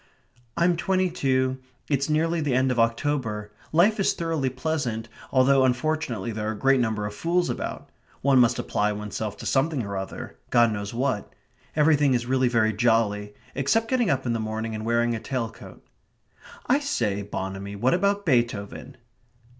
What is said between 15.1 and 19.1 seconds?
a tail coat.") "I say, Bonamy, what about Beethoven?"